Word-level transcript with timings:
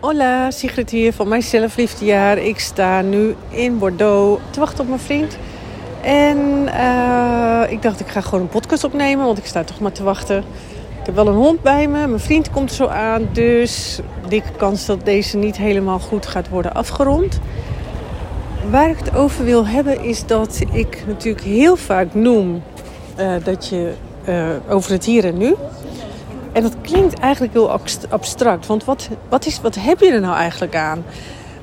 Hola, 0.00 0.50
Sigrid 0.50 0.90
hier 0.90 1.12
van 1.12 1.28
mijn 1.28 1.42
zelfliefdejaar. 1.42 2.38
Ik 2.38 2.58
sta 2.58 3.02
nu 3.02 3.34
in 3.48 3.78
Bordeaux 3.78 4.42
te 4.50 4.60
wachten 4.60 4.80
op 4.80 4.88
mijn 4.88 5.00
vriend. 5.00 5.38
En 6.02 6.38
uh, 6.66 7.62
ik 7.68 7.82
dacht, 7.82 8.00
ik 8.00 8.08
ga 8.08 8.20
gewoon 8.20 8.40
een 8.40 8.48
podcast 8.48 8.84
opnemen, 8.84 9.24
want 9.24 9.38
ik 9.38 9.46
sta 9.46 9.64
toch 9.64 9.80
maar 9.80 9.92
te 9.92 10.02
wachten. 10.02 10.38
Ik 11.00 11.06
heb 11.06 11.14
wel 11.14 11.26
een 11.26 11.34
hond 11.34 11.62
bij 11.62 11.88
me, 11.88 12.06
mijn 12.06 12.20
vriend 12.20 12.50
komt 12.50 12.72
zo 12.72 12.86
aan. 12.86 13.28
Dus 13.32 14.00
dikke 14.28 14.52
kans 14.56 14.86
dat 14.86 15.04
deze 15.04 15.36
niet 15.36 15.56
helemaal 15.56 15.98
goed 15.98 16.26
gaat 16.26 16.48
worden 16.48 16.74
afgerond. 16.74 17.38
Waar 18.70 18.90
ik 18.90 18.98
het 18.98 19.14
over 19.14 19.44
wil 19.44 19.66
hebben 19.66 20.02
is 20.02 20.26
dat 20.26 20.60
ik 20.72 21.04
natuurlijk 21.06 21.44
heel 21.44 21.76
vaak 21.76 22.14
noem 22.14 22.62
uh, 23.18 23.32
dat 23.44 23.68
je 23.68 23.92
uh, 24.28 24.48
over 24.68 24.92
het 24.92 25.04
hier 25.04 25.24
en 25.24 25.38
nu. 25.38 25.54
En 26.52 26.62
dat 26.62 26.74
klinkt 26.82 27.18
eigenlijk 27.18 27.52
heel 27.52 27.80
abstract. 28.08 28.66
Want 28.66 28.84
wat, 28.84 29.08
wat, 29.28 29.46
is, 29.46 29.60
wat 29.60 29.74
heb 29.74 30.00
je 30.00 30.12
er 30.12 30.20
nou 30.20 30.36
eigenlijk 30.36 30.76
aan? 30.76 31.04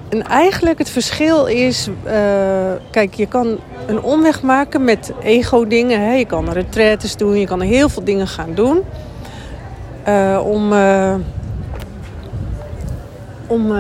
En 0.10 0.24
eigenlijk 0.24 0.78
het 0.78 0.90
verschil 0.90 1.46
is... 1.46 1.88
Uh, 2.06 2.14
kijk, 2.92 3.14
je 3.14 3.26
kan 3.28 3.58
een 3.88 4.02
omweg 4.02 4.42
maken 4.42 4.84
met 4.84 5.12
ego-dingen. 5.24 6.18
Je 6.18 6.26
kan 6.26 6.50
retraites 6.50 7.16
doen. 7.16 7.40
Je 7.40 7.46
kan 7.46 7.62
heel 7.62 7.90
veel 7.90 8.04
dingen 8.04 8.28
gaan 8.28 8.54
doen. 8.54 8.82
Uh, 10.08 10.42
om... 10.44 10.74
Uh, 10.74 11.16
om 13.48 13.72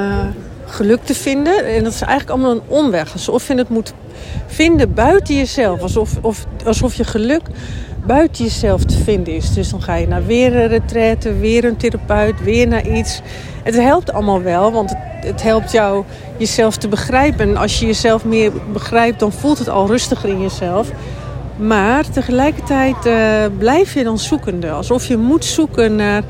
geluk 0.65 1.03
te 1.03 1.15
vinden. 1.15 1.65
En 1.65 1.83
dat 1.83 1.93
is 1.93 2.01
eigenlijk 2.01 2.29
allemaal 2.29 2.51
een 2.51 2.67
omweg. 2.67 3.13
Alsof 3.13 3.47
je 3.47 3.55
het 3.55 3.69
moet 3.69 3.93
vinden 4.47 4.93
buiten 4.93 5.35
jezelf. 5.35 5.81
Alsof, 5.81 6.17
of, 6.21 6.45
alsof 6.65 6.93
je 6.93 7.03
geluk 7.03 7.41
buiten 8.07 8.43
jezelf 8.43 8.83
te 8.83 8.97
vinden 8.97 9.35
is. 9.35 9.53
Dus 9.53 9.69
dan 9.69 9.81
ga 9.81 9.95
je 9.95 10.07
naar 10.07 10.25
weer 10.25 10.55
een 10.55 10.67
retraite, 10.67 11.33
weer 11.33 11.65
een 11.65 11.77
therapeut, 11.77 12.43
weer 12.43 12.67
naar 12.67 12.87
iets. 12.87 13.21
Het 13.63 13.75
helpt 13.75 14.13
allemaal 14.13 14.41
wel, 14.41 14.71
want 14.71 14.89
het, 14.89 15.25
het 15.25 15.43
helpt 15.43 15.71
jou 15.71 16.03
jezelf 16.37 16.77
te 16.77 16.87
begrijpen. 16.87 17.49
En 17.49 17.57
als 17.57 17.79
je 17.79 17.85
jezelf 17.85 18.25
meer 18.25 18.51
begrijpt, 18.73 19.19
dan 19.19 19.31
voelt 19.31 19.59
het 19.59 19.69
al 19.69 19.87
rustiger 19.87 20.29
in 20.29 20.41
jezelf. 20.41 20.91
Maar 21.57 22.09
tegelijkertijd 22.09 23.05
uh, 23.05 23.45
blijf 23.57 23.93
je 23.93 24.03
dan 24.03 24.17
zoekende. 24.17 24.71
Alsof 24.71 25.05
je 25.05 25.17
moet 25.17 25.45
zoeken 25.45 25.95
naar, 25.95 26.23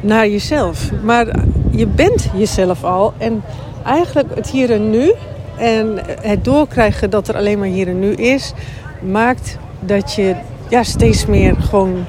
naar 0.00 0.28
jezelf. 0.28 0.90
Maar 1.02 1.26
je 1.70 1.86
bent 1.86 2.28
jezelf 2.34 2.84
al. 2.84 3.12
En 3.18 3.42
eigenlijk 3.84 4.34
het 4.34 4.48
hier 4.48 4.72
en 4.72 4.90
nu 4.90 5.12
en 5.58 5.98
het 6.22 6.44
doorkrijgen 6.44 7.10
dat 7.10 7.28
er 7.28 7.36
alleen 7.36 7.58
maar 7.58 7.68
hier 7.68 7.88
en 7.88 7.98
nu 7.98 8.12
is, 8.12 8.52
maakt 9.00 9.58
dat 9.80 10.14
je 10.14 10.34
ja, 10.68 10.82
steeds 10.82 11.26
meer 11.26 11.54
gewoon 11.60 12.04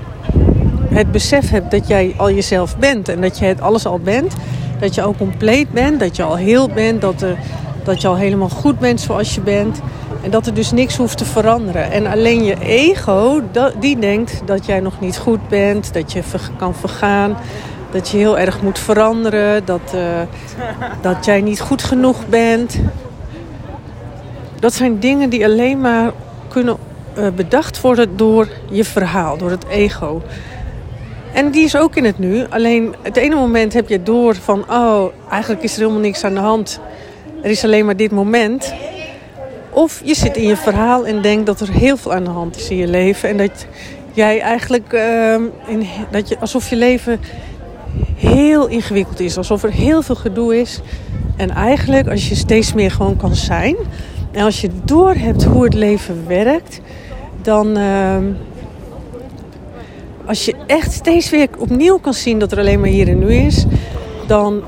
het 0.89 1.11
besef 1.11 1.49
hebt 1.49 1.71
dat 1.71 1.88
jij 1.88 2.13
al 2.17 2.31
jezelf 2.31 2.77
bent. 2.77 3.09
En 3.09 3.21
dat 3.21 3.39
je 3.39 3.45
het 3.45 3.61
alles 3.61 3.85
al 3.85 3.99
bent. 3.99 4.35
Dat 4.79 4.95
je 4.95 5.01
al 5.01 5.16
compleet 5.17 5.71
bent, 5.71 5.99
dat 5.99 6.16
je 6.16 6.23
al 6.23 6.35
heel 6.35 6.69
bent, 6.69 7.01
dat, 7.01 7.21
er, 7.21 7.38
dat 7.83 8.01
je 8.01 8.07
al 8.07 8.16
helemaal 8.16 8.49
goed 8.49 8.79
bent 8.79 9.01
zoals 9.01 9.35
je 9.35 9.41
bent. 9.41 9.79
En 10.23 10.31
dat 10.31 10.47
er 10.47 10.53
dus 10.53 10.71
niks 10.71 10.97
hoeft 10.97 11.17
te 11.17 11.25
veranderen. 11.25 11.91
En 11.91 12.05
alleen 12.05 12.43
je 12.43 12.59
ego, 12.59 13.41
die 13.79 13.99
denkt 13.99 14.41
dat 14.45 14.66
jij 14.66 14.79
nog 14.79 14.99
niet 14.99 15.17
goed 15.17 15.47
bent, 15.47 15.94
dat 15.94 16.11
je 16.11 16.21
kan 16.57 16.75
vergaan. 16.75 17.38
Dat 17.91 18.09
je 18.09 18.17
heel 18.17 18.38
erg 18.38 18.61
moet 18.61 18.79
veranderen, 18.79 19.66
dat, 19.66 19.94
uh, 19.95 20.01
dat 21.01 21.25
jij 21.25 21.41
niet 21.41 21.61
goed 21.61 21.83
genoeg 21.83 22.27
bent. 22.27 22.79
Dat 24.59 24.73
zijn 24.73 24.99
dingen 24.99 25.29
die 25.29 25.45
alleen 25.45 25.81
maar 25.81 26.11
kunnen 26.47 26.77
bedacht 27.36 27.81
worden 27.81 28.17
door 28.17 28.48
je 28.72 28.84
verhaal, 28.84 29.38
door 29.38 29.50
het 29.50 29.66
ego. 29.67 30.22
En 31.34 31.52
die 31.52 31.64
is 31.64 31.75
ook 31.75 31.95
in 31.95 32.03
het 32.06 32.20
nu. 32.20 32.45
Alleen 32.50 32.95
het 33.02 33.17
ene 33.17 33.36
moment 33.36 33.73
heb 33.73 33.89
je 33.89 34.03
door 34.03 34.36
van... 34.36 34.66
oh, 34.70 35.06
eigenlijk 35.30 35.64
is 35.64 35.73
er 35.73 35.80
helemaal 35.80 36.02
niks 36.02 36.23
aan 36.23 36.34
de 36.34 36.40
hand. 36.40 36.80
Er 37.42 37.50
is 37.50 37.64
alleen 37.64 37.86
maar 37.86 37.97
dit 37.97 38.12
moment. 38.12 38.73
Of 39.70 40.02
je 40.03 40.16
zit 40.16 40.38
in 40.38 40.47
je 40.47 40.58
verhaal 40.58 41.06
en 41.06 41.22
denkt 41.22 41.46
dat 41.46 41.59
er 41.59 41.72
heel 41.72 41.97
veel 41.97 42.13
aan 42.13 42.24
de 42.24 42.29
hand 42.29 42.56
is 42.56 42.69
in 42.69 42.78
je 42.78 42.88
leven. 42.88 43.29
En 43.29 43.38
dat 43.38 43.66
jij 44.13 44.41
eigenlijk... 44.41 44.94
Uh, 44.94 45.34
in, 45.68 45.88
dat 46.12 46.29
je, 46.29 46.40
alsof 46.40 46.69
je 46.69 46.75
leven 46.75 47.19
heel 48.16 48.68
ingewikkeld 48.68 49.19
is. 49.19 49.38
Alsof 49.38 49.63
er 49.63 49.72
heel 49.72 50.02
veel 50.02 50.16
gedoe 50.16 50.59
is. 50.59 50.81
En 51.38 51.50
eigenlijk 51.50 52.09
als 52.09 52.29
je 52.29 52.35
steeds 52.35 52.74
meer 52.74 52.91
gewoon 52.91 53.18
kan 53.18 53.35
zijn... 53.35 53.75
en 54.31 54.44
als 54.44 54.62
je 54.62 54.69
door 54.84 55.13
hebt 55.13 55.44
hoe 55.44 55.63
het 55.63 55.74
leven 55.74 56.28
werkt 56.28 56.81
dan. 57.41 57.77
Uh, 57.77 58.17
als 60.25 60.45
je 60.45 60.55
echt 60.67 60.91
steeds 60.91 61.29
weer 61.29 61.47
opnieuw 61.57 61.97
kan 61.97 62.13
zien 62.13 62.39
dat 62.39 62.51
er 62.51 62.57
alleen 62.57 62.79
maar 62.79 62.89
hier 62.89 63.07
en 63.07 63.19
nu 63.19 63.33
is, 63.33 63.66
dan. 64.27 64.63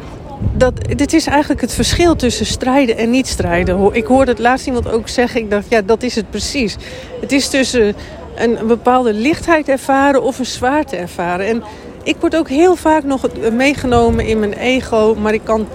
Dat, 0.53 0.73
dit 0.95 1.13
is 1.13 1.27
eigenlijk 1.27 1.61
het 1.61 1.73
verschil 1.73 2.15
tussen 2.15 2.45
strijden 2.45 2.97
en 2.97 3.09
niet 3.09 3.27
strijden. 3.27 3.93
Ik 3.93 4.05
hoorde 4.05 4.31
het 4.31 4.39
laatst 4.39 4.67
iemand 4.67 4.91
ook 4.91 5.07
zeggen. 5.07 5.41
Ik 5.41 5.49
dacht, 5.49 5.65
ja, 5.69 5.81
dat 5.81 6.03
is 6.03 6.15
het 6.15 6.29
precies. 6.29 6.77
Het 7.21 7.31
is 7.31 7.49
tussen 7.49 7.95
een, 8.35 8.59
een 8.59 8.67
bepaalde 8.67 9.13
lichtheid 9.13 9.69
ervaren 9.69 10.23
of 10.23 10.39
een 10.39 10.45
zwaarte 10.45 10.95
ervaren. 10.95 11.47
En 11.47 11.63
ik 12.03 12.15
word 12.19 12.35
ook 12.35 12.49
heel 12.49 12.75
vaak 12.75 13.03
nog 13.03 13.27
meegenomen 13.51 14.25
in 14.25 14.39
mijn 14.39 14.53
ego, 14.53 15.15
maar 15.15 15.33
ik 15.33 15.43
kan 15.43 15.67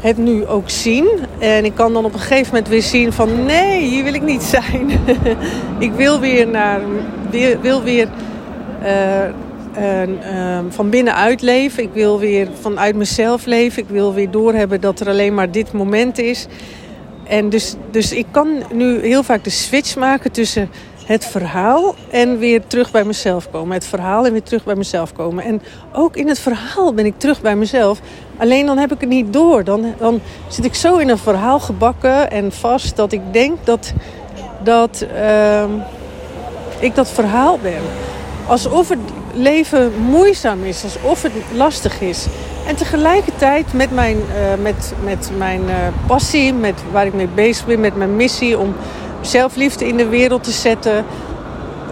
het 0.00 0.16
nu 0.16 0.46
ook 0.46 0.70
zien. 0.70 1.08
En 1.38 1.64
ik 1.64 1.74
kan 1.74 1.92
dan 1.92 2.04
op 2.04 2.12
een 2.12 2.18
gegeven 2.18 2.46
moment 2.46 2.68
weer 2.68 2.82
zien 2.82 3.12
van 3.12 3.44
nee, 3.44 3.88
hier 3.88 4.04
wil 4.04 4.14
ik 4.14 4.22
niet 4.22 4.42
zijn. 4.42 4.90
ik 5.78 5.92
wil 5.92 6.20
weer 6.20 6.48
naar, 6.48 6.80
wil 7.60 7.82
weer 7.82 8.08
uh, 8.82 9.24
uh, 9.78 10.58
van 10.68 10.90
binnenuit 10.90 11.42
leven. 11.42 11.82
Ik 11.82 11.92
wil 11.92 12.18
weer 12.18 12.48
vanuit 12.60 12.96
mezelf 12.96 13.46
leven. 13.46 13.82
Ik 13.82 13.88
wil 13.88 14.14
weer 14.14 14.30
doorhebben 14.30 14.80
dat 14.80 15.00
er 15.00 15.08
alleen 15.08 15.34
maar 15.34 15.50
dit 15.50 15.72
moment 15.72 16.18
is. 16.18 16.46
En 17.24 17.48
dus, 17.48 17.74
dus 17.90 18.12
ik 18.12 18.26
kan 18.30 18.48
nu 18.72 19.00
heel 19.00 19.22
vaak 19.22 19.44
de 19.44 19.50
switch 19.50 19.96
maken 19.96 20.32
tussen 20.32 20.70
het 21.04 21.26
verhaal 21.26 21.94
en 22.10 22.38
weer 22.38 22.66
terug 22.66 22.90
bij 22.90 23.04
mezelf 23.04 23.50
komen. 23.50 23.74
Het 23.74 23.86
verhaal 23.86 24.26
en 24.26 24.32
weer 24.32 24.42
terug 24.42 24.64
bij 24.64 24.74
mezelf 24.74 25.12
komen. 25.12 25.44
En 25.44 25.62
ook 25.92 26.16
in 26.16 26.28
het 26.28 26.38
verhaal 26.38 26.94
ben 26.94 27.06
ik 27.06 27.14
terug 27.18 27.40
bij 27.40 27.56
mezelf. 27.56 28.00
Alleen 28.38 28.66
dan 28.66 28.78
heb 28.78 28.92
ik 28.92 29.00
het 29.00 29.08
niet 29.08 29.32
door. 29.32 29.64
Dan, 29.64 29.84
dan 29.98 30.20
zit 30.48 30.64
ik 30.64 30.74
zo 30.74 30.96
in 30.96 31.08
een 31.08 31.18
verhaal 31.18 31.60
gebakken 31.60 32.30
en 32.30 32.52
vast 32.52 32.96
dat 32.96 33.12
ik 33.12 33.20
denk 33.32 33.58
dat, 33.64 33.92
dat 34.62 35.06
uh, 35.14 35.62
ik 36.78 36.94
dat 36.94 37.10
verhaal 37.10 37.58
ben. 37.62 37.80
Alsof 38.46 38.88
het 38.88 38.98
leven 39.34 39.92
moeizaam 40.00 40.64
is, 40.64 40.84
alsof 40.84 41.22
het 41.22 41.32
lastig 41.54 42.00
is. 42.00 42.26
En 42.66 42.76
tegelijkertijd 42.76 43.72
met 43.72 43.90
mijn, 43.90 44.16
uh, 44.16 44.62
met, 44.62 44.92
met 45.04 45.30
mijn 45.36 45.60
uh, 45.60 45.74
passie, 46.06 46.54
met 46.54 46.82
waar 46.92 47.06
ik 47.06 47.14
mee 47.14 47.28
bezig 47.34 47.66
ben, 47.66 47.80
met 47.80 47.96
mijn 47.96 48.16
missie 48.16 48.58
om 48.58 48.74
zelfliefde 49.20 49.86
in 49.86 49.96
de 49.96 50.08
wereld 50.08 50.44
te 50.44 50.50
zetten, 50.50 51.04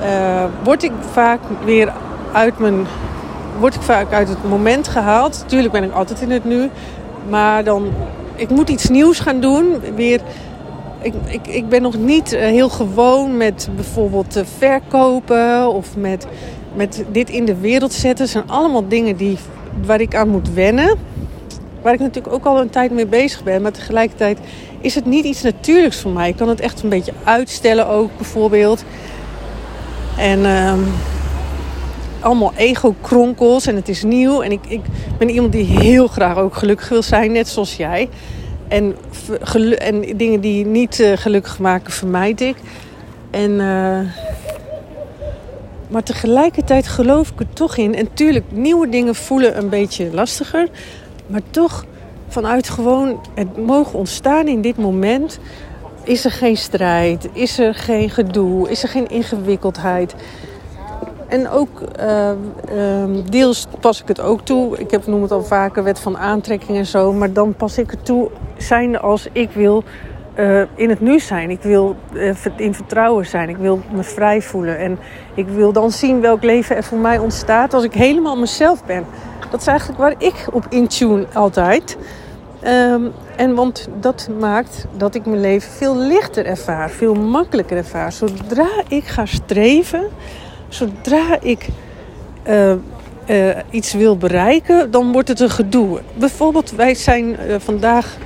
uh, 0.03 0.45
word 0.65 0.83
ik 0.83 0.93
vaak 1.13 1.41
weer 1.65 1.93
uit 2.33 2.59
mijn. 2.59 2.87
Word 3.59 3.75
ik 3.75 3.83
vaak 3.83 4.13
uit 4.13 4.29
het 4.29 4.49
moment 4.49 4.89
gehaald. 4.89 5.45
Tuurlijk 5.47 5.73
ben 5.73 5.83
ik 5.83 5.93
altijd 5.93 6.21
in 6.21 6.31
het 6.31 6.45
nu. 6.45 6.71
Maar 7.29 7.65
dan. 7.65 7.93
Ik 8.35 8.51
moet 8.51 8.69
iets 8.69 8.89
nieuws 8.89 9.19
gaan 9.19 9.41
doen. 9.41 9.81
Weer. 9.95 10.21
Ik, 11.01 11.15
ik, 11.27 11.47
ik 11.47 11.69
ben 11.69 11.83
nog 11.83 11.97
niet 11.97 12.33
uh, 12.33 12.41
heel 12.41 12.69
gewoon 12.69 13.37
met 13.37 13.69
bijvoorbeeld 13.75 14.37
uh, 14.37 14.43
verkopen 14.59 15.73
of 15.73 15.97
met, 15.97 16.27
met 16.75 17.05
dit 17.13 17.31
in 17.31 17.45
de 17.45 17.57
wereld 17.57 17.93
zetten. 17.93 18.29
Zijn 18.29 18.51
allemaal 18.51 18.89
dingen 18.89 19.17
die, 19.17 19.39
waar 19.85 20.01
ik 20.01 20.15
aan 20.15 20.29
moet 20.29 20.53
wennen. 20.53 20.99
Waar 21.83 21.93
ik 21.93 22.01
natuurlijk 22.01 22.35
ook 22.35 22.45
al 22.45 22.61
een 22.61 22.71
tijd 22.71 22.91
mee 22.91 23.07
bezig 23.07 23.43
ben. 23.43 23.63
Maar 23.63 23.73
tegelijkertijd 23.73 24.39
is 24.81 24.95
het 24.95 25.07
niet 25.07 25.25
iets 25.25 25.43
natuurlijks 25.43 26.01
voor 26.01 26.11
mij. 26.11 26.29
Ik 26.29 26.37
kan 26.37 26.49
het 26.49 26.61
echt 26.61 26.83
een 26.83 26.89
beetje 26.89 27.13
uitstellen 27.25 27.89
ook 27.89 28.11
bijvoorbeeld. 28.17 28.85
En 30.19 30.39
uh, 30.39 30.73
allemaal 32.27 32.53
ego-kronkels 32.57 33.67
en 33.67 33.77
het 33.77 33.89
is 33.89 34.03
nieuw. 34.03 34.43
En 34.43 34.53
ik, 34.53 34.61
ik 34.69 34.81
ben 35.19 35.31
iemand 35.31 35.53
die 35.53 35.65
heel 35.65 36.07
graag 36.07 36.37
ook 36.37 36.55
gelukkig 36.55 36.89
wil 36.89 37.03
zijn, 37.03 37.33
net 37.33 37.49
zoals 37.49 37.77
jij. 37.77 38.09
En, 38.69 38.97
en 39.79 40.17
dingen 40.17 40.41
die 40.41 40.67
niet 40.67 41.01
uh, 41.01 41.13
gelukkig 41.17 41.59
maken, 41.59 41.93
vermijd 41.93 42.41
ik. 42.41 42.57
En, 43.31 43.51
uh, 43.51 43.99
maar 45.89 46.03
tegelijkertijd 46.03 46.89
geloof 46.89 47.31
ik 47.31 47.41
er 47.41 47.53
toch 47.53 47.77
in. 47.77 47.95
En 47.95 48.09
tuurlijk, 48.15 48.45
nieuwe 48.51 48.89
dingen 48.89 49.15
voelen 49.15 49.59
een 49.59 49.69
beetje 49.69 50.11
lastiger. 50.13 50.69
Maar 51.27 51.43
toch 51.51 51.85
vanuit 52.29 52.69
gewoon 52.69 53.21
het 53.35 53.67
mogen 53.67 53.99
ontstaan 53.99 54.49
in 54.49 54.61
dit 54.61 54.77
moment. 54.77 55.39
Is 56.05 56.25
er 56.25 56.31
geen 56.31 56.57
strijd? 56.57 57.29
Is 57.33 57.59
er 57.59 57.75
geen 57.75 58.11
gedoe? 58.11 58.71
Is 58.71 58.83
er 58.83 58.89
geen 58.89 59.09
ingewikkeldheid? 59.09 60.15
En 61.29 61.49
ook 61.49 61.83
uh, 62.01 62.31
uh, 62.73 63.25
deels 63.31 63.67
pas 63.81 64.03
ik 64.03 64.09
het 64.09 64.21
ook 64.21 64.41
toe. 64.41 64.79
Ik 64.79 64.91
heb 64.91 65.07
noem 65.07 65.23
het 65.23 65.33
al 65.33 65.43
vaker 65.43 65.85
wet 65.85 66.01
van 66.01 66.19
aantrekking 66.19 66.79
en 66.79 66.87
zo. 66.87 67.13
Maar 67.13 67.33
dan 67.33 67.55
pas 67.55 67.79
ik 67.79 67.91
het 67.91 68.05
toe 68.05 68.31
zijnde 68.57 68.99
als 69.01 69.29
ik 69.33 69.51
wil 69.51 69.85
uh, 70.39 70.63
in 70.75 70.89
het 70.89 71.01
nu 71.01 71.21
zijn. 71.21 71.51
Ik 71.51 71.63
wil 71.63 71.97
uh, 72.13 72.35
in 72.57 72.75
vertrouwen 72.75 73.27
zijn. 73.27 73.49
Ik 73.49 73.57
wil 73.57 73.81
me 73.93 74.03
vrij 74.03 74.43
voelen. 74.43 74.79
En 74.79 74.99
ik 75.35 75.49
wil 75.49 75.73
dan 75.73 75.91
zien 75.91 76.21
welk 76.21 76.43
leven 76.43 76.77
er 76.77 76.85
voor 76.85 76.99
mij 76.99 77.19
ontstaat 77.19 77.75
als 77.75 77.85
ik 77.85 77.93
helemaal 77.93 78.37
mezelf 78.37 78.85
ben. 78.85 79.05
Dat 79.51 79.61
is 79.61 79.67
eigenlijk 79.67 79.99
waar 79.99 80.15
ik 80.19 80.47
op 80.53 80.67
intune 80.69 81.27
altijd. 81.33 81.97
Ehm, 82.61 83.03
en 83.37 83.55
want 83.55 83.89
dat 84.01 84.29
maakt 84.41 84.87
dat 84.97 85.15
ik 85.15 85.27
mijn 85.27 85.41
leven 85.41 85.71
veel 85.71 85.97
lichter 85.97 86.47
ervaar, 86.47 86.91
veel 86.91 87.15
makkelijker 87.15 87.77
ervaar. 87.77 88.13
Zodra 88.13 88.69
ik 88.89 89.05
ga 89.05 89.27
streven, 89.27 90.09
zodra 90.69 91.41
ik 91.41 91.69
uh, 92.49 92.73
uh, 93.27 93.57
iets 93.71 93.93
wil 93.93 94.17
bereiken, 94.17 94.91
dan 94.91 95.13
wordt 95.13 95.29
het 95.29 95.41
een 95.41 95.51
gedoe. 95.51 96.01
Bijvoorbeeld, 96.15 96.71
wij 96.71 96.95
zijn 96.95 97.25
uh, 97.25 97.55
vandaag. 97.59 98.17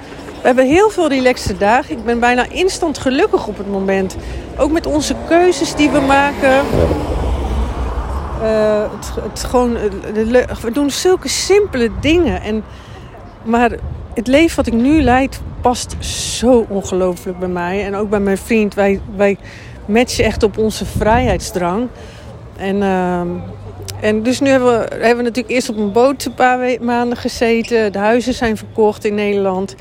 We 0.40 0.46
hebben 0.46 0.66
heel 0.66 0.90
veel 0.90 1.08
relaxte 1.08 1.56
dagen. 1.56 1.96
Ik 1.96 2.04
ben 2.04 2.20
bijna 2.20 2.46
instant 2.48 2.98
gelukkig 2.98 3.46
op 3.46 3.58
het 3.58 3.70
moment. 3.70 4.16
Ook 4.56 4.70
met 4.70 4.87
onze 4.87 5.14
keuzes 5.28 5.75
die 5.75 5.90
we 5.90 6.00
maken. 6.00 6.64
Het, 8.40 9.10
het, 9.22 9.44
gewoon, 9.44 9.72
we 10.62 10.70
doen 10.72 10.90
zulke 10.90 11.28
simpele 11.28 11.90
dingen. 12.00 12.42
En, 12.42 12.64
maar 13.42 13.70
het 14.14 14.26
leven 14.26 14.56
wat 14.56 14.66
ik 14.66 14.72
nu 14.72 15.02
leid 15.02 15.40
past 15.60 15.96
zo 16.04 16.66
ongelooflijk 16.69 17.38
bij 17.38 17.48
mij. 17.48 17.84
En 17.84 17.94
ook 17.94 18.10
bij 18.10 18.20
mijn 18.20 18.38
vriend. 18.38 18.75
Wij, 18.75 19.00
wij 19.16 19.37
matchen 19.84 20.25
echt 20.25 20.42
op 20.42 20.58
onze 20.58 20.84
vrijheidsdrang. 20.84 21.88
En, 22.61 22.77
uh, 22.77 23.21
en 24.01 24.23
dus 24.23 24.41
nu 24.41 24.49
hebben 24.49 24.79
we, 24.79 25.05
hebben 25.05 25.25
natuurlijk 25.25 25.55
eerst 25.55 25.69
op 25.69 25.77
een 25.77 25.93
boot 25.93 26.25
een 26.25 26.35
paar 26.35 26.77
maanden 26.81 27.19
gezeten. 27.19 27.93
De 27.93 27.99
huizen 27.99 28.35
zijn 28.35 28.57
verkocht 28.57 29.05
in 29.05 29.15
Nederland. 29.15 29.75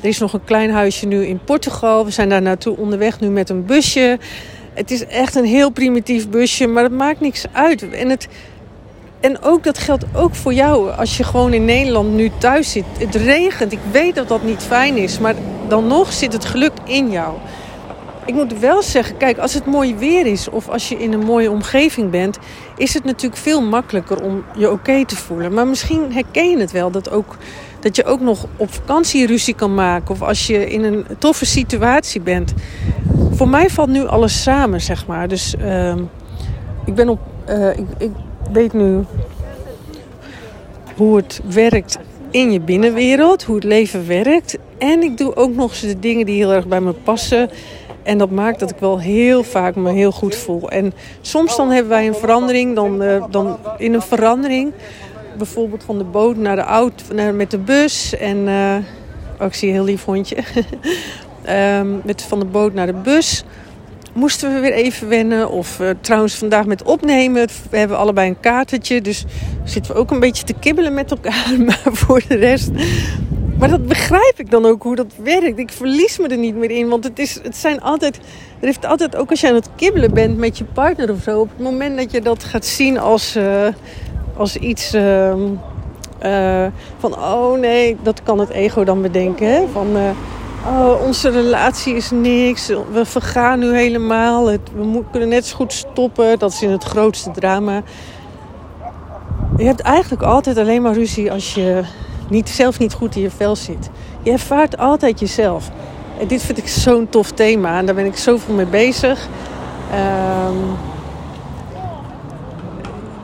Er 0.00 0.08
is 0.08 0.18
nog 0.18 0.32
een 0.32 0.44
klein 0.44 0.70
huisje 0.70 1.06
nu 1.06 1.26
in 1.26 1.40
Portugal. 1.44 2.04
We 2.04 2.10
zijn 2.10 2.28
daar 2.28 2.42
naartoe 2.42 2.76
onderweg 2.76 3.20
nu 3.20 3.28
met 3.28 3.48
een 3.48 3.64
busje. 3.64 4.18
Het 4.74 4.90
is 4.90 5.06
echt 5.06 5.34
een 5.34 5.44
heel 5.44 5.70
primitief 5.70 6.28
busje, 6.28 6.66
maar 6.66 6.82
het 6.82 6.92
maakt 6.92 7.20
niks 7.20 7.44
uit. 7.52 7.90
En 7.90 8.08
het, 8.10 8.28
en 9.20 9.42
ook 9.42 9.64
dat 9.64 9.78
geldt 9.78 10.04
ook 10.14 10.34
voor 10.34 10.52
jou 10.52 10.90
als 10.90 11.16
je 11.16 11.24
gewoon 11.24 11.52
in 11.52 11.64
Nederland 11.64 12.12
nu 12.12 12.30
thuis 12.38 12.72
zit. 12.72 12.84
Het 12.98 13.14
regent, 13.14 13.72
ik 13.72 13.78
weet 13.90 14.14
dat 14.14 14.28
dat 14.28 14.42
niet 14.42 14.62
fijn 14.62 14.96
is, 14.96 15.18
maar 15.18 15.34
dan 15.68 15.86
nog 15.86 16.12
zit 16.12 16.32
het 16.32 16.44
geluk 16.44 16.72
in 16.84 17.10
jou. 17.10 17.34
Ik 18.26 18.34
moet 18.34 18.58
wel 18.58 18.82
zeggen, 18.82 19.16
kijk, 19.16 19.38
als 19.38 19.54
het 19.54 19.66
mooi 19.66 19.94
weer 19.94 20.26
is 20.26 20.48
of 20.48 20.68
als 20.68 20.88
je 20.88 20.98
in 20.98 21.12
een 21.12 21.24
mooie 21.24 21.50
omgeving 21.50 22.10
bent, 22.10 22.38
is 22.76 22.94
het 22.94 23.04
natuurlijk 23.04 23.42
veel 23.42 23.62
makkelijker 23.62 24.22
om 24.22 24.44
je 24.56 24.70
oké 24.70 25.04
te 25.04 25.16
voelen. 25.16 25.54
Maar 25.54 25.66
misschien 25.66 26.12
herken 26.12 26.50
je 26.50 26.58
het 26.58 26.72
wel 26.72 26.90
dat, 26.90 27.10
ook, 27.10 27.36
dat 27.80 27.96
je 27.96 28.04
ook 28.04 28.20
nog 28.20 28.46
op 28.56 28.72
vakantie 28.72 29.26
ruzie 29.26 29.54
kan 29.54 29.74
maken 29.74 30.10
of 30.10 30.22
als 30.22 30.46
je 30.46 30.70
in 30.70 30.84
een 30.84 31.06
toffe 31.18 31.46
situatie 31.46 32.20
bent. 32.20 32.54
Voor 33.30 33.48
mij 33.48 33.70
valt 33.70 33.88
nu 33.88 34.06
alles 34.06 34.42
samen, 34.42 34.80
zeg 34.80 35.06
maar. 35.06 35.28
Dus 35.28 35.54
uh, 35.60 35.94
ik 36.84 36.94
ben 36.94 37.08
op. 37.08 37.20
Uh, 37.48 37.70
ik, 37.70 37.86
ik 37.98 38.10
weet 38.52 38.72
nu 38.72 39.04
hoe 40.96 41.16
het 41.16 41.40
werkt 41.48 41.98
in 42.30 42.52
je 42.52 42.60
binnenwereld, 42.60 43.42
hoe 43.44 43.54
het 43.54 43.64
leven 43.64 44.06
werkt. 44.06 44.58
En 44.78 45.02
ik 45.02 45.18
doe 45.18 45.36
ook 45.36 45.54
nog 45.54 45.78
de 45.78 45.98
dingen 45.98 46.26
die 46.26 46.36
heel 46.36 46.52
erg 46.52 46.66
bij 46.66 46.80
me 46.80 46.92
passen. 46.92 47.50
En 48.06 48.18
dat 48.18 48.30
maakt 48.30 48.60
dat 48.60 48.70
ik 48.70 48.78
wel 48.78 49.00
heel 49.00 49.42
vaak 49.42 49.74
me 49.74 49.92
heel 49.92 50.12
goed 50.12 50.36
voel. 50.36 50.70
En 50.70 50.92
soms 51.20 51.56
dan 51.56 51.70
hebben 51.70 51.90
wij 51.90 52.06
een 52.06 52.14
verandering, 52.14 52.74
dan, 52.74 53.02
uh, 53.02 53.24
dan 53.30 53.58
in 53.78 53.94
een 53.94 54.02
verandering. 54.02 54.72
Bijvoorbeeld 55.36 55.82
van 55.84 55.98
de 55.98 56.04
boot 56.04 56.36
naar 56.36 56.56
de 56.56 56.62
auto, 56.62 57.14
naar, 57.14 57.34
met 57.34 57.50
de 57.50 57.58
bus. 57.58 58.16
En 58.16 58.36
uh, 58.36 58.76
oh, 59.40 59.46
ik 59.46 59.54
zie 59.54 59.68
een 59.68 59.74
heel 59.74 59.84
lief 59.84 60.04
hondje. 60.04 60.36
um, 61.78 62.00
met, 62.04 62.22
van 62.22 62.38
de 62.38 62.44
boot 62.44 62.74
naar 62.74 62.86
de 62.86 62.92
bus 62.92 63.44
moesten 64.12 64.54
we 64.54 64.60
weer 64.60 64.72
even 64.72 65.08
wennen. 65.08 65.50
Of 65.50 65.80
uh, 65.80 65.90
trouwens 66.00 66.34
vandaag 66.34 66.66
met 66.66 66.82
opnemen. 66.82 67.48
We 67.70 67.78
hebben 67.78 67.98
allebei 67.98 68.28
een 68.28 68.40
kaartje. 68.40 69.00
Dus 69.00 69.24
zitten 69.64 69.92
we 69.92 69.98
ook 69.98 70.10
een 70.10 70.20
beetje 70.20 70.44
te 70.44 70.54
kibbelen 70.60 70.94
met 70.94 71.10
elkaar. 71.10 71.54
Maar 71.66 71.80
voor 71.84 72.22
de 72.28 72.36
rest... 72.36 72.70
Maar 73.58 73.68
dat 73.68 73.86
begrijp 73.86 74.34
ik 74.36 74.50
dan 74.50 74.66
ook 74.66 74.82
hoe 74.82 74.96
dat 74.96 75.12
werkt. 75.22 75.58
Ik 75.58 75.72
verlies 75.72 76.18
me 76.18 76.28
er 76.28 76.38
niet 76.38 76.56
meer 76.56 76.70
in. 76.70 76.88
Want 76.88 77.04
het, 77.04 77.18
is, 77.18 77.38
het 77.42 77.56
zijn 77.56 77.80
altijd... 77.80 78.16
Er 78.60 78.66
heeft 78.66 78.86
altijd, 78.86 79.16
ook 79.16 79.30
als 79.30 79.40
je 79.40 79.48
aan 79.48 79.54
het 79.54 79.68
kibbelen 79.76 80.14
bent 80.14 80.38
met 80.38 80.58
je 80.58 80.64
partner 80.64 81.10
of 81.10 81.22
zo... 81.22 81.40
op 81.40 81.48
het 81.48 81.64
moment 81.64 81.96
dat 81.96 82.12
je 82.12 82.20
dat 82.20 82.44
gaat 82.44 82.64
zien 82.64 82.98
als, 82.98 83.36
uh, 83.36 83.66
als 84.36 84.56
iets... 84.56 84.94
Uh, 84.94 85.34
uh, 86.22 86.66
van, 86.98 87.14
oh 87.14 87.58
nee, 87.58 87.96
dat 88.02 88.22
kan 88.22 88.38
het 88.38 88.50
ego 88.50 88.84
dan 88.84 89.02
bedenken. 89.02 89.68
Van, 89.72 89.86
oh, 90.66 91.02
onze 91.06 91.28
relatie 91.28 91.94
is 91.94 92.10
niks. 92.10 92.66
We 92.92 93.04
vergaan 93.04 93.58
nu 93.58 93.76
helemaal. 93.76 94.44
We 94.44 95.02
kunnen 95.10 95.28
net 95.28 95.46
zo 95.46 95.56
goed 95.56 95.72
stoppen. 95.72 96.38
Dat 96.38 96.52
is 96.52 96.62
in 96.62 96.70
het 96.70 96.84
grootste 96.84 97.30
drama. 97.30 97.82
Je 99.56 99.64
hebt 99.64 99.80
eigenlijk 99.80 100.22
altijd 100.22 100.58
alleen 100.58 100.82
maar 100.82 100.94
ruzie 100.94 101.32
als 101.32 101.54
je 101.54 101.82
niet, 102.28 102.48
zelf 102.48 102.78
niet 102.78 102.92
goed 102.92 103.16
in 103.16 103.22
je 103.22 103.30
vel 103.30 103.56
zit. 103.56 103.90
Je 104.22 104.30
ervaart 104.30 104.78
altijd 104.78 105.20
jezelf. 105.20 105.70
En 106.20 106.26
dit 106.26 106.42
vind 106.42 106.58
ik 106.58 106.68
zo'n 106.68 107.08
tof 107.08 107.30
thema. 107.30 107.78
En 107.78 107.86
daar 107.86 107.94
ben 107.94 108.06
ik 108.06 108.16
zoveel 108.16 108.54
mee 108.54 108.66
bezig. 108.66 109.28
Um, 110.48 110.76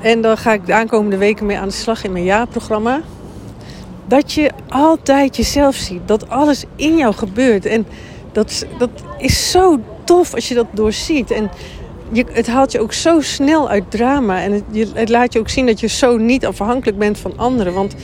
en 0.00 0.20
daar 0.20 0.36
ga 0.36 0.52
ik 0.52 0.66
de 0.66 0.74
aankomende 0.74 1.16
weken 1.16 1.46
mee 1.46 1.58
aan 1.58 1.68
de 1.68 1.74
slag 1.74 2.04
in 2.04 2.12
mijn 2.12 2.24
jaarprogramma 2.24 3.00
dat 4.06 4.32
je 4.32 4.50
altijd 4.68 5.36
jezelf 5.36 5.74
ziet. 5.74 6.00
Dat 6.04 6.28
alles 6.28 6.64
in 6.76 6.96
jou 6.96 7.14
gebeurt. 7.14 7.66
En 7.66 7.86
dat, 8.32 8.66
dat 8.78 8.90
is 9.18 9.50
zo 9.50 9.80
tof 10.04 10.34
als 10.34 10.48
je 10.48 10.54
dat 10.54 10.66
doorziet. 10.72 11.30
En 11.30 11.50
je, 12.10 12.24
het 12.32 12.46
haalt 12.46 12.72
je 12.72 12.80
ook 12.80 12.92
zo 12.92 13.20
snel 13.20 13.68
uit 13.68 13.90
drama. 13.90 14.42
En 14.42 14.52
het, 14.52 14.62
je, 14.70 14.88
het 14.94 15.08
laat 15.08 15.32
je 15.32 15.38
ook 15.38 15.48
zien 15.48 15.66
dat 15.66 15.80
je 15.80 15.86
zo 15.86 16.16
niet 16.16 16.46
afhankelijk 16.46 16.98
bent 16.98 17.18
van 17.18 17.32
anderen. 17.36 17.72
Want 17.72 17.94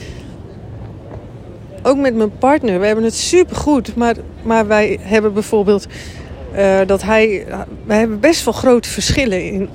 ook 1.83 1.97
met 1.97 2.15
mijn 2.15 2.37
partner, 2.37 2.79
we 2.79 2.85
hebben 2.85 3.03
het 3.03 3.15
supergoed. 3.15 3.95
Maar, 3.95 4.15
maar 4.41 4.67
wij 4.67 4.99
hebben 5.01 5.33
bijvoorbeeld 5.33 5.87
uh, 6.55 6.79
dat 6.85 7.01
hij... 7.01 7.45
Wij 7.85 7.97
hebben 7.97 8.19
best 8.19 8.45
wel 8.45 8.53
grote 8.53 8.89
verschillen 8.89 9.43
in 9.43 9.69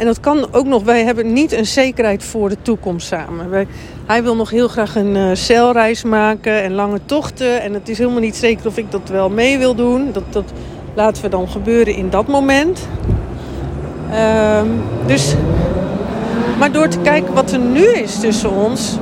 en 0.00 0.06
dat 0.06 0.20
kan 0.20 0.46
ook 0.52 0.66
nog, 0.66 0.84
wij 0.84 1.04
hebben 1.04 1.32
niet 1.32 1.52
een 1.52 1.66
zekerheid 1.66 2.24
voor 2.24 2.48
de 2.48 2.56
toekomst 2.62 3.06
samen. 3.06 3.50
Wij, 3.50 3.66
hij 4.06 4.22
wil 4.22 4.36
nog 4.36 4.50
heel 4.50 4.68
graag 4.68 4.96
een 4.96 5.16
uh, 5.16 5.30
zeilreis 5.32 6.02
maken 6.02 6.62
en 6.62 6.72
lange 6.72 7.00
tochten. 7.04 7.62
En 7.62 7.74
het 7.74 7.88
is 7.88 7.98
helemaal 7.98 8.20
niet 8.20 8.36
zeker 8.36 8.66
of 8.66 8.76
ik 8.76 8.90
dat 8.90 9.08
wel 9.08 9.30
mee 9.30 9.58
wil 9.58 9.74
doen. 9.74 10.12
Dat, 10.12 10.22
dat 10.30 10.52
laten 10.94 11.22
we 11.22 11.28
dan 11.28 11.48
gebeuren 11.48 11.94
in 11.94 12.10
dat 12.10 12.26
moment. 12.26 12.88
Uh, 14.10 14.62
dus, 15.06 15.34
maar 16.58 16.72
door 16.72 16.88
te 16.88 16.98
kijken 16.98 17.34
wat 17.34 17.52
er 17.52 17.58
nu 17.58 17.84
is 17.84 18.20
tussen 18.20 18.50
ons, 18.50 18.98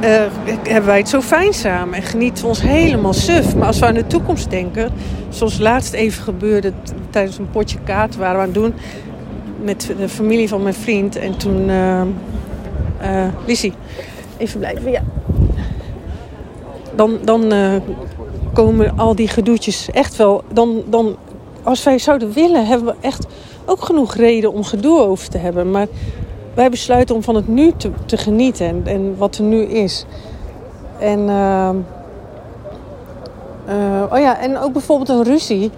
uh, 0.00 0.22
hebben 0.62 0.86
wij 0.86 0.98
het 0.98 1.08
zo 1.08 1.20
fijn 1.20 1.52
samen 1.52 1.94
en 1.94 2.02
genieten 2.02 2.42
we 2.42 2.48
ons 2.48 2.62
helemaal 2.62 3.12
suf. 3.12 3.56
Maar 3.56 3.66
als 3.66 3.78
we 3.78 3.86
aan 3.86 3.94
de 3.94 4.06
toekomst 4.06 4.50
denken, 4.50 4.92
zoals 5.28 5.58
laatst 5.58 5.92
even 5.92 6.22
gebeurde 6.22 6.72
tijdens 7.10 7.38
een 7.38 7.50
potje 7.50 7.78
kaart 7.84 8.16
waren 8.16 8.34
we 8.34 8.40
aan 8.40 8.44
het 8.44 8.54
doen, 8.54 8.74
met 9.62 9.92
de 9.98 10.08
familie 10.08 10.48
van 10.48 10.62
mijn 10.62 10.74
vriend. 10.74 11.16
En 11.16 11.36
toen... 11.36 11.68
Uh, 11.68 12.02
even 14.36 14.58
blijven, 14.58 14.90
ja. 14.90 15.02
Dan, 16.94 17.18
dan 17.24 17.52
komen 18.52 18.98
al 18.98 19.14
die 19.14 19.28
gedoetjes 19.28 19.90
echt 19.90 20.16
wel... 20.16 20.42
Dan, 20.52 20.82
dan, 20.86 21.16
als 21.62 21.82
wij 21.82 21.98
zouden 21.98 22.32
willen, 22.32 22.66
hebben 22.66 22.86
we 22.86 22.94
echt 23.00 23.26
ook 23.64 23.84
genoeg 23.84 24.14
reden 24.14 24.52
om 24.52 24.64
gedoe 24.64 25.00
over 25.00 25.28
te 25.28 25.38
hebben. 25.38 25.70
Maar 25.70 25.86
wij 26.58 26.70
besluiten 26.70 27.14
om 27.14 27.22
van 27.22 27.34
het 27.34 27.48
nu 27.48 27.72
te, 27.76 27.90
te 28.06 28.16
genieten 28.16 28.66
en, 28.66 28.82
en 28.84 29.16
wat 29.16 29.36
er 29.36 29.44
nu 29.44 29.62
is. 29.62 30.04
En... 30.98 31.20
Uh, 33.68 34.02
oh 34.12 34.18
ja, 34.18 34.40
en 34.40 34.58
ook 34.58 34.72
bijvoorbeeld 34.72 35.08
een 35.08 35.22
ruzie. 35.22 35.70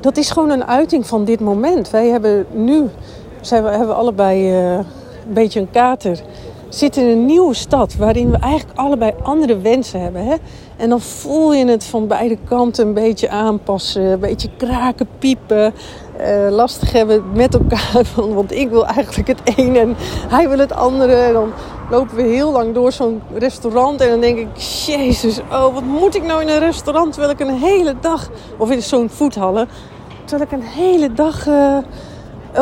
Dat 0.00 0.16
is 0.16 0.30
gewoon 0.30 0.50
een 0.50 0.64
uiting 0.64 1.06
van 1.06 1.24
dit 1.24 1.40
moment. 1.40 1.90
Wij 1.90 2.08
hebben 2.08 2.46
nu 2.52 2.84
zijn 3.40 3.62
we, 3.62 3.68
hebben 3.68 3.96
allebei 3.96 4.50
uh, 4.50 4.72
een 4.72 4.84
beetje 5.26 5.60
een 5.60 5.70
kater. 5.70 6.20
Zitten 6.68 7.02
in 7.02 7.08
een 7.08 7.26
nieuwe 7.26 7.54
stad 7.54 7.96
waarin 7.96 8.30
we 8.30 8.38
eigenlijk 8.38 8.78
allebei 8.78 9.12
andere 9.22 9.58
wensen 9.58 10.00
hebben. 10.00 10.26
Hè? 10.26 10.34
En 10.76 10.88
dan 10.88 11.00
voel 11.00 11.54
je 11.54 11.66
het 11.66 11.84
van 11.84 12.06
beide 12.06 12.38
kanten 12.48 12.86
een 12.86 12.94
beetje 12.94 13.28
aanpassen. 13.28 14.02
Een 14.02 14.20
beetje 14.20 14.48
kraken, 14.56 15.08
piepen. 15.18 15.74
Uh, 16.20 16.50
lastig 16.50 16.92
hebben 16.92 17.24
met 17.32 17.54
elkaar. 17.54 18.02
Want 18.34 18.52
ik 18.52 18.68
wil 18.68 18.86
eigenlijk 18.86 19.28
het 19.28 19.40
een 19.56 19.76
en 19.76 19.94
hij 20.28 20.48
wil 20.48 20.58
het 20.58 20.72
andere. 20.72 21.14
En 21.14 21.32
dan 21.32 21.52
lopen 21.90 22.16
we 22.16 22.22
heel 22.22 22.52
lang 22.52 22.74
door 22.74 22.92
zo'n 22.92 23.22
restaurant. 23.34 24.00
En 24.00 24.08
dan 24.08 24.20
denk 24.20 24.38
ik, 24.38 24.56
jezus, 24.56 25.40
oh, 25.50 25.74
wat 25.74 25.84
moet 25.84 26.14
ik 26.14 26.22
nou 26.22 26.42
in 26.42 26.48
een 26.48 26.58
restaurant? 26.58 27.12
Terwijl 27.12 27.32
ik 27.32 27.40
een 27.40 27.58
hele 27.58 27.94
dag, 28.00 28.30
of 28.56 28.70
in 28.70 28.82
zo'n 28.82 29.10
voethallen. 29.10 29.68
Terwijl 30.24 30.50
ik 30.50 30.58
een 30.58 30.68
hele 30.68 31.12
dag... 31.12 31.46
Uh, 31.46 31.78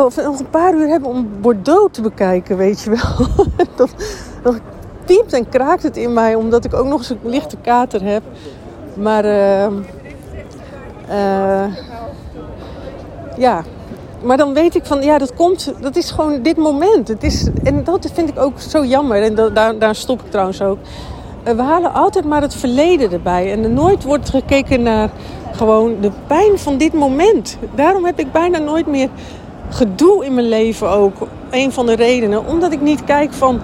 of 0.04 0.16
nog 0.16 0.38
een 0.38 0.50
paar 0.50 0.74
uur 0.74 0.88
hebben 0.88 1.10
om 1.10 1.28
Bordeaux 1.40 1.92
te 1.92 2.02
bekijken, 2.02 2.56
weet 2.56 2.82
je 2.82 2.90
wel. 2.90 3.26
dat, 3.76 4.60
piept 5.04 5.32
en 5.32 5.48
kraakt 5.48 5.82
het 5.82 5.96
in 5.96 6.12
mij, 6.12 6.34
omdat 6.34 6.64
ik 6.64 6.74
ook 6.74 6.86
nog 6.86 6.98
eens 6.98 7.10
een 7.10 7.18
lichte 7.22 7.56
kater 7.56 8.02
heb. 8.02 8.22
Maar 8.94 9.24
uh, 9.24 9.66
ja, 13.36 13.62
maar 14.22 14.36
dan 14.36 14.54
weet 14.54 14.74
ik 14.74 14.84
van, 14.84 15.02
ja, 15.02 15.18
dat 15.18 15.34
komt, 15.34 15.72
dat 15.80 15.96
is 15.96 16.10
gewoon 16.10 16.42
dit 16.42 16.56
moment. 16.56 17.08
Het 17.08 17.22
is, 17.22 17.48
en 17.62 17.84
dat 17.84 18.10
vind 18.12 18.28
ik 18.28 18.38
ook 18.38 18.60
zo 18.60 18.84
jammer. 18.84 19.22
En 19.22 19.34
daar, 19.54 19.78
daar 19.78 19.94
stop 19.94 20.20
ik 20.20 20.30
trouwens 20.30 20.62
ook. 20.62 20.78
we 21.44 21.62
halen 21.62 21.92
altijd 21.92 22.24
maar 22.24 22.42
het 22.42 22.54
verleden 22.54 23.12
erbij. 23.12 23.52
En 23.52 23.64
er 23.64 23.70
nooit 23.70 24.04
wordt 24.04 24.30
gekeken 24.30 24.82
naar 24.82 25.10
gewoon 25.52 26.00
de 26.00 26.10
pijn 26.26 26.58
van 26.58 26.78
dit 26.78 26.92
moment. 26.92 27.58
Daarom 27.74 28.04
heb 28.04 28.18
ik 28.18 28.32
bijna 28.32 28.58
nooit 28.58 28.86
meer 28.86 29.08
gedoe 29.70 30.24
in 30.24 30.34
mijn 30.34 30.48
leven 30.48 30.90
ook. 30.90 31.14
Een 31.50 31.72
van 31.72 31.86
de 31.86 31.94
redenen. 31.94 32.46
Omdat 32.46 32.72
ik 32.72 32.80
niet 32.80 33.04
kijk 33.04 33.32
van. 33.32 33.60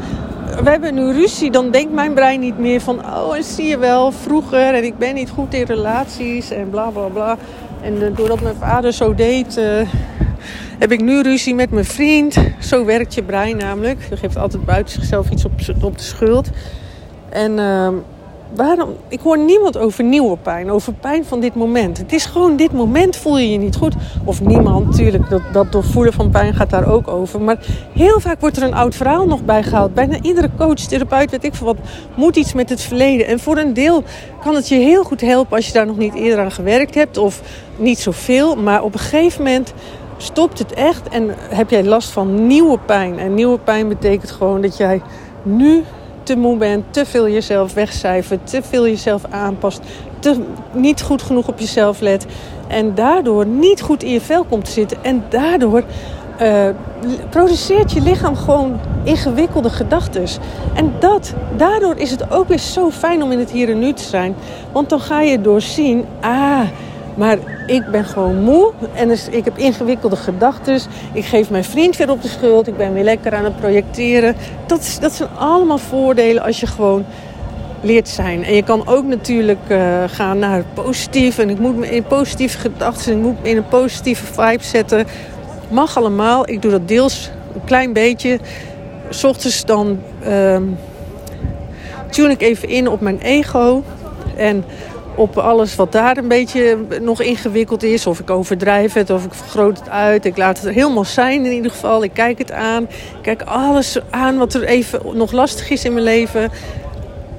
We 0.63 0.71
hebben 0.71 0.95
nu 0.95 1.13
ruzie, 1.13 1.51
dan 1.51 1.71
denkt 1.71 1.93
mijn 1.93 2.15
brein 2.15 2.41
niet 2.41 2.59
meer 2.59 2.81
van. 2.81 2.99
Oh, 2.99 3.37
en 3.37 3.45
zie 3.45 3.67
je 3.67 3.79
wel, 3.79 4.13
vroeger. 4.13 4.75
En 4.75 4.85
ik 4.85 4.99
ben 4.99 5.15
niet 5.15 5.31
goed 5.31 5.55
in 5.55 5.65
relaties. 5.65 6.51
En 6.51 6.71
bla 6.71 6.89
bla 6.91 7.07
bla. 7.07 7.37
En 7.83 7.95
uh, 7.95 8.17
doordat 8.17 8.41
mijn 8.41 8.55
vader 8.55 8.93
zo 8.93 9.15
deed. 9.15 9.57
Uh, 9.59 9.65
heb 10.79 10.93
ik 10.93 11.01
nu 11.01 11.23
ruzie 11.23 11.55
met 11.55 11.71
mijn 11.71 11.85
vriend. 11.85 12.37
Zo 12.61 12.85
werkt 12.85 13.15
je 13.15 13.23
brein 13.23 13.57
namelijk. 13.57 14.07
Je 14.11 14.17
geeft 14.17 14.37
altijd 14.37 14.65
buiten 14.65 14.95
zichzelf 14.95 15.31
iets 15.31 15.45
op, 15.45 15.53
op 15.83 15.99
de 15.99 16.05
schuld. 16.05 16.51
En 17.29 17.59
uh, 17.59 17.89
Ik 19.09 19.21
hoor 19.21 19.39
niemand 19.39 19.79
over 19.79 20.05
nieuwe 20.05 20.37
pijn, 20.37 20.71
over 20.71 20.93
pijn 20.93 21.25
van 21.25 21.41
dit 21.41 21.55
moment. 21.55 21.99
Het 21.99 22.13
is 22.13 22.25
gewoon 22.25 22.57
dit 22.57 22.73
moment 22.73 23.17
voel 23.17 23.39
je 23.39 23.51
je 23.51 23.59
niet 23.59 23.77
goed. 23.77 23.95
Of 24.25 24.41
niemand 24.41 24.87
natuurlijk, 24.87 25.31
dat, 25.31 25.43
dat 25.53 25.73
doorvoelen 25.73 26.13
van 26.13 26.31
pijn 26.31 26.55
gaat 26.55 26.71
daar 26.71 26.89
ook 26.93 27.09
over. 27.09 27.41
Maar 27.41 27.59
heel 27.93 28.21
vaak 28.21 28.41
wordt 28.41 28.57
er 28.57 28.63
een 28.63 28.75
oud 28.75 28.95
verhaal 28.95 29.27
nog 29.27 29.45
bijgehaald. 29.45 29.95
Bijna 29.95 30.19
iedere 30.23 30.51
coach, 30.59 30.75
therapeut, 30.75 31.31
weet 31.31 31.45
ik 31.45 31.55
veel 31.55 31.67
wat, 31.67 31.77
moet 32.15 32.37
iets 32.37 32.53
met 32.53 32.69
het 32.69 32.81
verleden. 32.81 33.27
En 33.27 33.39
voor 33.41 33.57
een 33.57 33.75
deel 33.75 34.05
kan 34.43 34.55
het 34.55 34.69
je 34.69 34.75
heel 34.75 35.05
goed 35.05 35.21
helpen 35.21 35.57
als 35.57 35.67
je 35.67 35.73
daar 35.73 35.87
nog 35.87 35.99
niet 35.99 36.15
eerder 36.15 36.45
aan 36.45 36.53
gewerkt 36.53 36.95
hebt. 36.95 37.19
Of 37.19 37.41
niet 37.77 37.99
zoveel, 37.99 38.57
maar 38.57 38.83
op 38.83 38.93
een 38.93 39.01
gegeven 39.01 39.43
moment 39.43 39.73
stopt 40.17 40.59
het 40.59 40.73
echt 40.73 41.09
en 41.09 41.35
heb 41.39 41.71
jij 41.71 41.85
last 41.85 42.11
van 42.11 42.47
nieuwe 42.47 42.79
pijn. 42.79 43.19
En 43.19 43.35
nieuwe 43.35 43.59
pijn 43.59 43.89
betekent 43.89 44.31
gewoon 44.31 44.61
dat 44.61 44.77
jij 44.77 45.03
nu 45.43 45.85
te 46.23 46.37
moe 46.37 46.57
bent, 46.57 46.85
te 46.91 47.07
veel 47.07 47.29
jezelf 47.29 47.75
wegcijfert, 47.75 48.47
te 48.47 48.63
veel 48.63 48.87
jezelf 48.87 49.23
aanpast, 49.31 49.81
te, 50.19 50.37
niet 50.73 51.03
goed 51.03 51.23
genoeg 51.23 51.49
op 51.49 51.59
jezelf 51.59 52.01
let. 52.01 52.27
En 52.67 52.95
daardoor 52.95 53.47
niet 53.47 53.81
goed 53.81 54.03
in 54.03 54.13
je 54.13 54.21
vel 54.21 54.45
komt 54.45 54.65
te 54.65 54.71
zitten. 54.71 54.99
En 55.03 55.25
daardoor 55.29 55.85
uh, 56.41 56.69
produceert 57.31 57.93
je 57.93 58.01
lichaam 58.01 58.37
gewoon 58.37 58.81
ingewikkelde 59.05 59.71
gedachten. 59.71 60.25
En 60.75 60.93
dat, 60.99 61.35
daardoor 61.57 61.97
is 61.97 62.11
het 62.11 62.31
ook 62.31 62.49
weer 62.49 62.59
zo 62.59 62.91
fijn 62.91 63.23
om 63.23 63.33
in 63.33 63.39
het 63.39 63.51
hier 63.51 63.71
en 63.71 63.79
nu 63.79 63.93
te 63.93 64.03
zijn. 64.03 64.35
Want 64.73 64.89
dan 64.89 65.01
ga 65.01 65.21
je 65.21 65.41
doorzien, 65.41 66.05
ah, 66.21 66.61
maar 67.15 67.39
ik 67.67 67.87
ben 67.91 68.05
gewoon 68.05 68.43
moe 68.43 68.73
en 68.95 69.09
dus 69.09 69.29
ik 69.29 69.45
heb 69.45 69.59
ingewikkelde 69.59 70.17
gedachten. 70.17 70.81
Ik 71.13 71.25
geef 71.25 71.51
mijn 71.51 71.65
vriend 71.65 71.97
weer 71.97 72.11
op 72.11 72.23
de 72.23 72.29
schuld. 72.29 72.67
Ik 72.67 72.77
ben 72.77 72.93
weer 72.93 73.05
lekker 73.05 73.35
aan 73.35 73.45
het 73.45 73.57
projecteren. 73.57 74.37
Dat, 74.67 74.99
dat 75.01 75.13
zijn 75.13 75.29
allemaal 75.39 75.79
voordelen 75.79 76.43
als 76.43 76.61
je 76.61 76.67
gewoon 76.67 77.05
leert 77.81 78.09
zijn. 78.09 78.45
En 78.45 78.55
je 78.55 78.63
kan 78.63 78.87
ook 78.87 79.05
natuurlijk 79.05 79.59
uh, 79.69 80.03
gaan 80.07 80.39
naar 80.39 80.65
positief. 80.75 81.39
En 81.39 81.51
ik 81.51 81.59
moet 81.59 81.77
me 81.77 81.91
in 81.91 82.03
positieve 82.03 82.59
gedachten, 82.59 83.13
ik 83.13 83.23
moet 83.23 83.43
me 83.43 83.49
in 83.49 83.57
een 83.57 83.69
positieve 83.69 84.25
vibe 84.33 84.65
zetten. 84.65 85.07
Mag 85.69 85.97
allemaal. 85.97 86.49
Ik 86.49 86.63
doe 86.63 86.71
dat 86.71 86.89
deels 86.89 87.31
een 87.55 87.65
klein 87.65 87.93
beetje. 87.93 88.39
S 89.11 89.25
ochtends 89.25 89.65
dan 89.65 90.01
uh, 90.27 90.57
tune 92.11 92.31
ik 92.31 92.43
even 92.43 92.69
in 92.69 92.89
op 92.89 93.01
mijn 93.01 93.19
ego. 93.19 93.83
En 94.37 94.65
op 95.15 95.39
alles 95.39 95.75
wat 95.77 95.93
daar 95.93 96.17
een 96.17 96.29
beetje 96.29 96.79
nog 97.01 97.23
ingewikkeld 97.23 97.83
is. 97.83 98.07
Of 98.07 98.21
ik 98.21 98.31
overdrijf 98.31 98.93
het, 98.93 99.11
of 99.11 99.25
ik 99.25 99.35
vergroot 99.35 99.79
het 99.79 99.89
uit. 99.89 100.25
Ik 100.25 100.37
laat 100.37 100.61
het 100.61 100.75
helemaal 100.75 101.05
zijn 101.05 101.45
in 101.45 101.53
ieder 101.53 101.71
geval. 101.71 102.05
Ik 102.05 102.13
kijk 102.13 102.39
het 102.39 102.53
aan. 102.53 102.83
Ik 102.83 103.23
kijk 103.23 103.43
alles 103.43 103.99
aan 104.11 104.39
wat 104.39 104.55
er 104.55 104.65
even 104.65 105.01
nog 105.17 105.33
lastig 105.33 105.71
is 105.71 105.85
in 105.85 105.93
mijn 105.93 106.05
leven. 106.05 106.51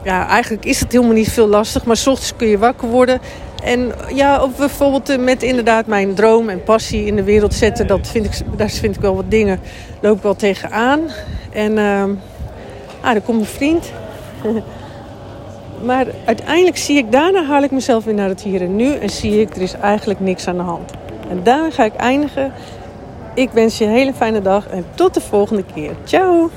Ja, 0.03 0.27
eigenlijk 0.27 0.65
is 0.65 0.79
het 0.79 0.91
helemaal 0.91 1.13
niet 1.13 1.31
veel 1.31 1.47
lastig. 1.47 1.85
Maar 1.85 1.97
s 1.97 2.07
ochtends 2.07 2.35
kun 2.35 2.47
je 2.47 2.57
wakker 2.57 2.87
worden. 2.87 3.19
En 3.63 3.91
ja, 4.13 4.43
of 4.43 4.57
bijvoorbeeld 4.57 5.17
met 5.19 5.43
inderdaad 5.43 5.85
mijn 5.85 6.13
droom 6.13 6.49
en 6.49 6.63
passie 6.63 7.05
in 7.05 7.15
de 7.15 7.23
wereld 7.23 7.53
zetten. 7.53 7.87
Dat 7.87 8.07
vind 8.07 8.25
ik, 8.25 8.57
daar 8.57 8.69
vind 8.69 8.95
ik 8.95 9.01
wel 9.01 9.15
wat 9.15 9.31
dingen. 9.31 9.59
Loop 10.01 10.17
ik 10.17 10.23
wel 10.23 10.35
tegenaan. 10.35 10.99
En 11.51 11.77
uh, 11.77 12.03
ah, 13.01 13.11
dan 13.11 13.23
komt 13.23 13.37
mijn 13.37 13.49
vriend. 13.49 13.91
Maar 15.83 16.05
uiteindelijk 16.25 16.77
zie 16.77 16.97
ik, 16.97 17.11
daarna 17.11 17.43
haal 17.43 17.63
ik 17.63 17.71
mezelf 17.71 18.03
weer 18.03 18.13
naar 18.13 18.29
het 18.29 18.41
hier 18.41 18.61
en 18.61 18.75
nu. 18.75 18.93
En 18.93 19.09
zie 19.09 19.41
ik, 19.41 19.55
er 19.55 19.61
is 19.61 19.73
eigenlijk 19.73 20.19
niks 20.19 20.47
aan 20.47 20.57
de 20.57 20.63
hand. 20.63 20.91
En 21.29 21.43
daar 21.43 21.71
ga 21.71 21.83
ik 21.83 21.93
eindigen. 21.93 22.51
Ik 23.35 23.49
wens 23.49 23.77
je 23.77 23.85
een 23.85 23.91
hele 23.91 24.13
fijne 24.13 24.41
dag 24.41 24.67
en 24.67 24.85
tot 24.95 25.13
de 25.13 25.21
volgende 25.21 25.63
keer. 25.73 25.91
Ciao! 26.03 26.49